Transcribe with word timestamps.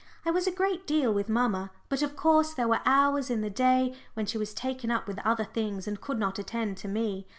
I 0.25 0.31
was 0.31 0.47
a 0.47 0.51
great 0.51 0.87
deal 0.87 1.13
with 1.13 1.29
mamma, 1.29 1.69
but 1.87 2.01
of 2.01 2.15
course 2.15 2.55
there 2.55 2.67
were 2.67 2.79
hours 2.87 3.29
in 3.29 3.41
the 3.41 3.51
day 3.51 3.93
when 4.15 4.25
she 4.25 4.39
was 4.39 4.51
taken 4.51 4.89
up 4.89 5.05
with 5.07 5.19
other 5.23 5.43
things 5.45 5.87
and 5.87 6.01
could 6.01 6.17
not 6.17 6.39
attend 6.39 6.77
to 6.77 6.87
me. 6.87 7.27